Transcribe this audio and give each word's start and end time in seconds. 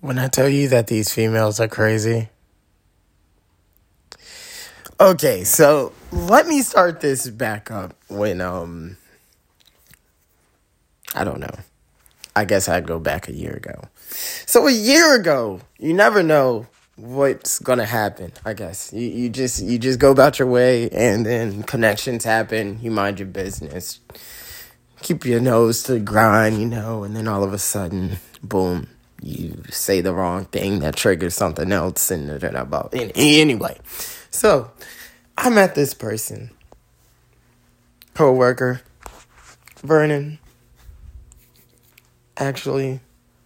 When 0.00 0.18
I 0.18 0.28
tell 0.28 0.48
you 0.48 0.68
that 0.68 0.88
these 0.88 1.12
females 1.12 1.58
are 1.58 1.68
crazy. 1.68 2.28
Okay, 5.00 5.44
so 5.44 5.92
let 6.10 6.46
me 6.46 6.62
start 6.62 7.00
this 7.00 7.28
back 7.28 7.70
up 7.70 7.94
when 8.08 8.40
um 8.40 8.96
I 11.14 11.24
don't 11.24 11.40
know. 11.40 11.54
I 12.34 12.44
guess 12.44 12.68
I'd 12.68 12.86
go 12.86 12.98
back 12.98 13.28
a 13.28 13.32
year 13.32 13.52
ago. 13.52 13.88
So 14.46 14.66
a 14.66 14.72
year 14.72 15.14
ago, 15.14 15.60
you 15.78 15.94
never 15.94 16.22
know 16.22 16.66
what's 16.96 17.58
gonna 17.58 17.86
happen, 17.86 18.32
I 18.44 18.54
guess. 18.54 18.92
You 18.92 19.06
you 19.06 19.28
just 19.30 19.62
you 19.62 19.78
just 19.78 19.98
go 19.98 20.10
about 20.10 20.38
your 20.38 20.48
way 20.48 20.88
and 20.90 21.24
then 21.24 21.62
connections 21.62 22.24
happen, 22.24 22.78
you 22.82 22.90
mind 22.90 23.18
your 23.18 23.28
business. 23.28 24.00
Keep 25.02 25.24
your 25.26 25.40
nose 25.40 25.82
to 25.84 25.92
the 25.92 26.00
grind, 26.00 26.58
you 26.58 26.66
know, 26.66 27.04
and 27.04 27.14
then 27.14 27.28
all 27.28 27.44
of 27.44 27.52
a 27.52 27.58
sudden, 27.58 28.16
boom, 28.42 28.88
you 29.26 29.62
say 29.70 30.00
the 30.00 30.14
wrong 30.14 30.44
thing 30.46 30.78
that 30.80 30.96
triggers 30.96 31.34
something 31.34 31.72
else 31.72 32.10
and 32.10 32.30
about 32.30 32.94
anyway. 32.94 33.76
So 34.30 34.70
I 35.36 35.50
met 35.50 35.74
this 35.74 35.94
person, 35.94 36.50
co-worker, 38.14 38.82
Vernon. 39.82 40.38
Actually, 42.38 43.00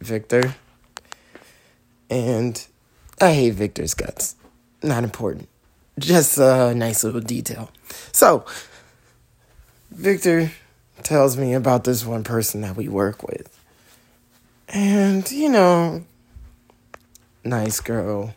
Victor. 0.00 0.56
And 2.10 2.66
I 3.20 3.32
hate 3.32 3.54
Victor's 3.54 3.94
guts. 3.94 4.34
Not 4.82 5.04
important. 5.04 5.48
Just 5.98 6.38
a 6.38 6.74
nice 6.74 7.04
little 7.04 7.20
detail. 7.20 7.70
So, 8.12 8.44
Victor 9.90 10.50
tells 11.02 11.36
me 11.36 11.54
about 11.54 11.84
this 11.84 12.04
one 12.04 12.24
person 12.24 12.62
that 12.62 12.76
we 12.76 12.88
work 12.88 13.22
with. 13.22 13.61
And, 14.72 15.30
you 15.30 15.50
know, 15.50 16.04
nice 17.44 17.80
girl. 17.80 18.34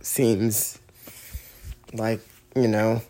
Seems 0.00 0.78
like, 1.92 2.20
you 2.56 2.66
know, 2.66 3.02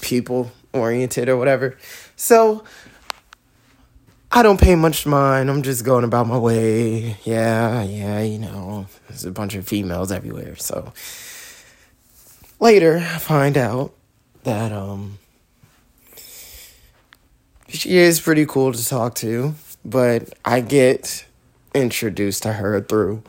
people 0.00 0.50
oriented 0.72 1.28
or 1.28 1.36
whatever. 1.36 1.76
So, 2.16 2.64
I 4.34 4.42
don't 4.42 4.58
pay 4.58 4.74
much 4.74 5.04
mind. 5.04 5.50
I'm 5.50 5.60
just 5.60 5.84
going 5.84 6.04
about 6.04 6.26
my 6.26 6.38
way. 6.38 7.18
Yeah, 7.24 7.82
yeah, 7.82 8.22
you 8.22 8.38
know, 8.38 8.86
there's 9.06 9.26
a 9.26 9.30
bunch 9.30 9.54
of 9.54 9.68
females 9.68 10.10
everywhere. 10.10 10.56
So 10.56 10.94
later, 12.58 12.96
I 12.96 13.18
find 13.18 13.58
out 13.58 13.92
that 14.44 14.72
um 14.72 15.18
she 17.68 17.96
is 17.98 18.20
pretty 18.20 18.46
cool 18.46 18.72
to 18.72 18.88
talk 18.88 19.14
to, 19.16 19.54
but 19.84 20.32
I 20.44 20.60
get 20.60 21.26
introduced 21.74 22.42
to 22.44 22.54
her 22.54 22.80
through 22.80 23.22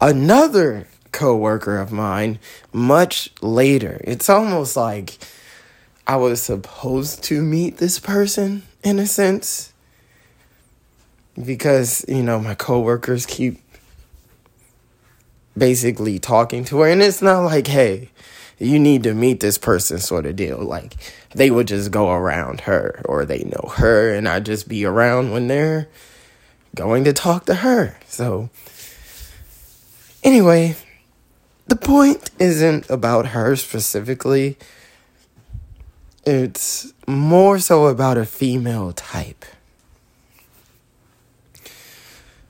another 0.00 0.86
coworker 1.12 1.78
of 1.78 1.92
mine 1.92 2.38
much 2.72 3.30
later. 3.40 4.00
It's 4.04 4.28
almost 4.28 4.76
like 4.76 5.18
I 6.06 6.16
was 6.16 6.42
supposed 6.42 7.22
to 7.24 7.42
meet 7.42 7.76
this 7.76 7.98
person 7.98 8.62
in 8.82 8.98
a 8.98 9.06
sense 9.06 9.72
because 11.44 12.04
you 12.08 12.22
know 12.22 12.40
my 12.40 12.54
coworkers 12.54 13.26
keep 13.26 13.60
basically 15.56 16.18
talking 16.18 16.64
to 16.64 16.80
her 16.80 16.88
and 16.88 17.02
it's 17.02 17.22
not 17.22 17.40
like 17.40 17.66
hey 17.66 18.08
you 18.60 18.78
need 18.78 19.02
to 19.04 19.14
meet 19.14 19.40
this 19.40 19.58
person 19.58 19.98
sort 19.98 20.26
of 20.26 20.36
deal. 20.36 20.58
Like 20.58 20.94
they 21.34 21.50
would 21.50 21.68
just 21.68 21.90
go 21.90 22.10
around 22.10 22.62
her 22.62 23.00
or 23.04 23.24
they 23.24 23.44
know 23.44 23.70
her 23.76 24.14
and 24.14 24.28
I'd 24.28 24.46
just 24.46 24.68
be 24.68 24.84
around 24.84 25.32
when 25.32 25.48
they're 25.48 25.88
going 26.74 27.04
to 27.04 27.12
talk 27.12 27.46
to 27.46 27.56
her. 27.56 27.98
So 28.06 28.50
anyway 30.22 30.76
the 31.70 31.76
point 31.76 32.32
isn't 32.40 32.90
about 32.90 33.26
her 33.26 33.54
specifically. 33.54 34.58
It's 36.26 36.92
more 37.06 37.60
so 37.60 37.86
about 37.86 38.18
a 38.18 38.26
female 38.26 38.92
type. 38.92 39.44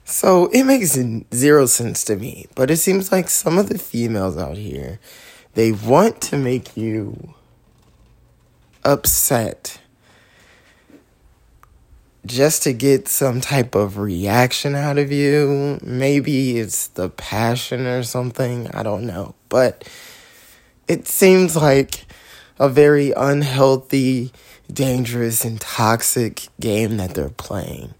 So 0.06 0.46
it 0.54 0.64
makes 0.64 0.98
zero 1.34 1.66
sense 1.66 2.02
to 2.04 2.16
me, 2.16 2.46
but 2.54 2.70
it 2.70 2.78
seems 2.78 3.12
like 3.12 3.28
some 3.28 3.58
of 3.58 3.68
the 3.68 3.78
females 3.78 4.38
out 4.38 4.56
here, 4.56 4.98
they 5.54 5.72
want 5.72 6.20
to 6.22 6.36
make 6.36 6.76
you 6.76 7.34
upset 8.84 9.80
just 12.26 12.62
to 12.64 12.72
get 12.72 13.08
some 13.08 13.40
type 13.40 13.74
of 13.74 13.98
reaction 13.98 14.74
out 14.74 14.98
of 14.98 15.10
you. 15.10 15.78
Maybe 15.82 16.58
it's 16.58 16.88
the 16.88 17.08
passion 17.08 17.86
or 17.86 18.02
something, 18.02 18.68
I 18.68 18.82
don't 18.82 19.06
know. 19.06 19.34
But 19.48 19.88
it 20.86 21.06
seems 21.06 21.56
like 21.56 22.04
a 22.58 22.68
very 22.68 23.12
unhealthy, 23.12 24.32
dangerous, 24.70 25.44
and 25.44 25.60
toxic 25.60 26.48
game 26.60 26.96
that 26.98 27.14
they're 27.14 27.30
playing. 27.30 27.94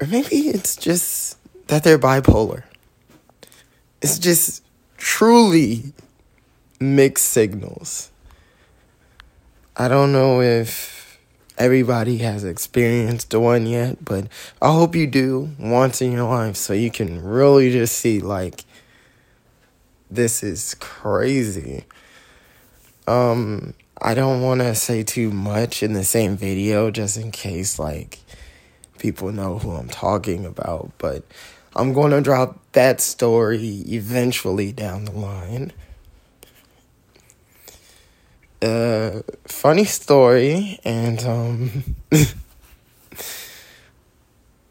Or 0.00 0.06
maybe 0.06 0.48
it's 0.48 0.76
just 0.76 1.38
that 1.68 1.84
they're 1.84 1.98
bipolar. 1.98 2.64
It's 4.02 4.18
just 4.18 4.63
truly 5.14 5.92
mixed 6.80 7.26
signals. 7.26 8.10
I 9.76 9.86
don't 9.86 10.10
know 10.10 10.42
if 10.42 11.20
everybody 11.56 12.18
has 12.18 12.42
experienced 12.42 13.32
one 13.32 13.64
yet, 13.64 14.04
but 14.04 14.26
I 14.60 14.72
hope 14.72 14.96
you 14.96 15.06
do 15.06 15.50
once 15.56 16.02
in 16.02 16.10
your 16.10 16.28
life 16.28 16.56
so 16.56 16.72
you 16.72 16.90
can 16.90 17.22
really 17.22 17.70
just 17.70 17.96
see 17.96 18.18
like 18.18 18.64
this 20.10 20.42
is 20.42 20.74
crazy. 20.80 21.84
Um 23.06 23.74
I 24.02 24.14
don't 24.14 24.42
want 24.42 24.62
to 24.62 24.74
say 24.74 25.04
too 25.04 25.30
much 25.30 25.84
in 25.84 25.92
the 25.92 26.02
same 26.02 26.36
video 26.36 26.90
just 26.90 27.16
in 27.16 27.30
case 27.30 27.78
like 27.78 28.18
people 28.98 29.30
know 29.30 29.60
who 29.60 29.70
I'm 29.76 29.90
talking 29.90 30.44
about, 30.44 30.90
but 30.98 31.22
I'm 31.76 31.92
going 31.92 32.12
to 32.12 32.20
drop 32.20 32.58
that 32.72 33.00
story 33.00 33.82
eventually 33.86 34.72
down 34.72 35.04
the 35.04 35.12
line. 35.12 35.72
Uh, 38.62 39.22
funny 39.46 39.84
story, 39.84 40.80
and 40.84 41.22
um, 41.24 41.96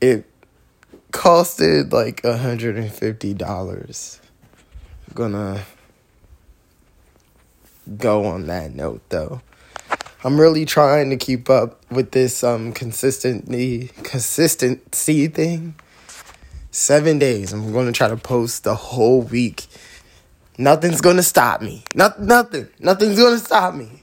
it 0.01 0.25
costed 1.11 1.93
like 1.93 2.21
$150. 2.23 4.19
I'm 5.07 5.13
gonna 5.13 5.61
go 7.97 8.25
on 8.25 8.47
that 8.47 8.73
note 8.73 9.01
though. 9.09 9.41
I'm 10.23 10.39
really 10.39 10.65
trying 10.65 11.09
to 11.11 11.17
keep 11.17 11.49
up 11.49 11.79
with 11.91 12.11
this 12.11 12.43
um 12.43 12.73
consistently 12.73 13.91
consistency 14.03 15.27
thing. 15.27 15.75
Seven 16.75 17.19
days. 17.19 17.53
I'm 17.53 17.71
gonna 17.71 17.91
try 17.91 18.07
to 18.07 18.17
post 18.17 18.63
the 18.63 18.73
whole 18.73 19.21
week. 19.21 19.67
Nothing's 20.57 21.01
gonna 21.01 21.21
stop 21.21 21.61
me. 21.61 21.83
Not 21.93 22.19
nothing. 22.19 22.67
Nothing's 22.79 23.19
gonna 23.19 23.37
stop 23.37 23.75
me. 23.75 24.01